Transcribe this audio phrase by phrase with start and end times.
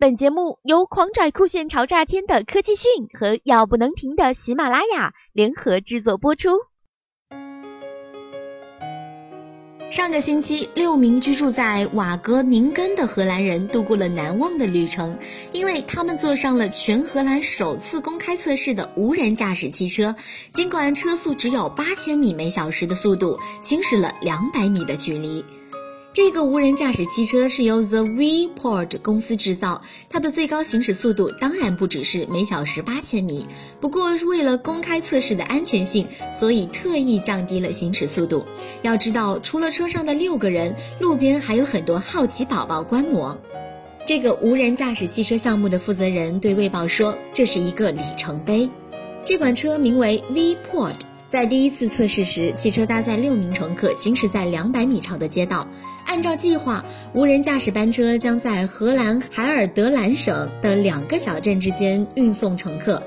[0.00, 6.50] 本节目由狂拽酷炫潮炸天的科技讯和要不能停的喜马拉雅联合制作播出。
[9.90, 15.18] 上个星期，六名居住在瓦格宁根的荷兰人度过了难忘的旅程，
[15.50, 20.14] 因为他们坐上了全荷兰首次公开测试的无人驾驶汽车。
[20.52, 25.44] 尽管车速只有八千米每小时的速度，行驶了两百米的距离。
[26.10, 33.46] 这个无人驾驶汽车是由 The V-Port 公司制造，它的最高行驶速度当然不只是每小时八千米，
[33.80, 38.44] 不过是为了公开测试的安全性，所以特意降低了行驶速度。
[38.82, 43.38] 要知道，除了车上的六个人，路边还有很多好奇宝宝观摩。
[44.04, 48.68] 这个无人驾驶汽车项目的负责人对《卫报》说：“这是一个里程碑。
[49.24, 50.96] 这款车名为 V-Port。”
[51.28, 55.68] 在第一次测试时，汽车搭载六名乘客，行驶在两百米长的街道。
[56.06, 56.82] 按照计划，
[57.12, 63.02] 无人驾驶班车将在荷兰海尔德兰省的两个小镇之间运送乘客。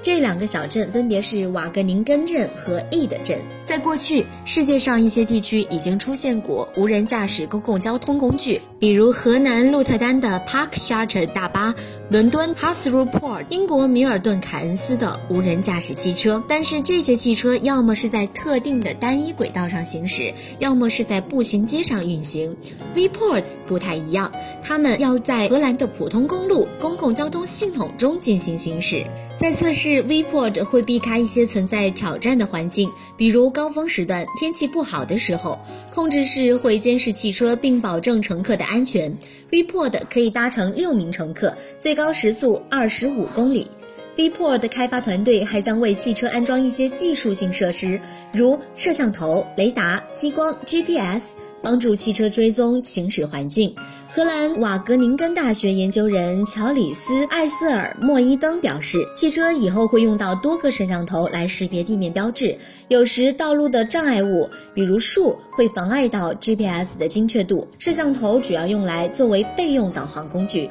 [0.00, 3.42] 这两个小镇分别是瓦格宁根镇和 E 的镇。
[3.64, 11.74] 在过去，世界上一些地区已经出现过无人驾驶公共交通工具，比如河南鹿特丹的 Park s h a r t e r 大巴，
[12.10, 16.42] 伦敦 Heathrow Port，英国米尔顿凯恩斯的无人驾驶汽车。
[16.46, 22.54] 但是这些汽车要么是在特定的单一轨道上行驶，要么是在步行街上运行。
[22.94, 24.30] V-Ports 不太一样，
[24.62, 29.06] 他们要在荷兰的普通公路公共交通系统中进行行驶。
[29.36, 35.56] 在测试 V-Port 会避开一些存在挑战的环境，比如高峰时段、天气不好的时候，
[35.94, 39.16] 控制室会监视汽车并保证乘客的安全。
[39.50, 43.70] V-Port 可以搭乘六名乘客，最高时速二十五公里。
[44.16, 48.00] V-Port 开发团队还将为汽车安装一些技术性设施，
[48.32, 51.22] 如摄像头、雷达、激光、GPS。
[51.64, 53.74] 帮助汽车追踪行驶环境。
[54.08, 62.58] 荷兰瓦格宁根大学研究人乔里斯·艾斯尔·莫伊登表示，汽车以后会用到多个摄像头来识别地面标志。
[62.88, 67.66] 有时道路的障碍物，比如树，会妨碍到 GPS 的精确度。
[67.78, 70.70] 摄像头主要用来作为备用导航工具。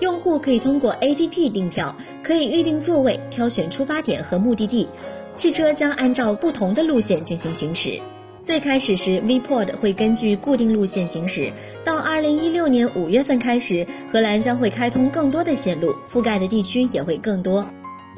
[0.00, 4.88] 用户可以通过 APP 订票，可以预定座位，挑选出发点和目的地。
[5.34, 8.00] 汽车将按照不同的路线进行行驶。
[8.44, 11.52] 最开始时，V-Port 会根据固定路线行驶。
[11.84, 17.64] 到2016年5月份开始，荷兰将会开通更多的线路，覆盖的地区也会更多。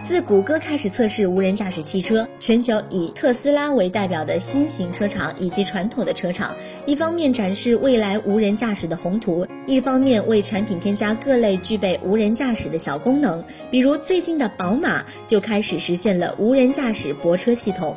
[0.03, 6.57] 自谷歌开始测试无人驾驶汽车，全球以特斯拉为代表的新型车厂以及传统的车厂，
[6.87, 13.45] 一方面展示未来无人驾驶的宏图，一方面为产品添加各类具备无人驾驶的小功能。
[13.71, 17.95] 比如最近的宝马就开始实现了无人驾驶泊车系统。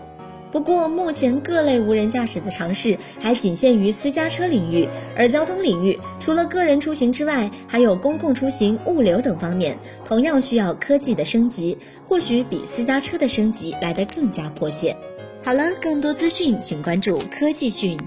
[0.52, 14.96] 不过，目前各类无人驾驶的尝试还仅限于私家车领域，而交通领域除了个人出行之外，还有公共出行、物流等方面，同样需要科技的升级，或许比私家车的升级来得更加迫切。
[15.44, 18.00] 好了，更多资讯请关注科技讯。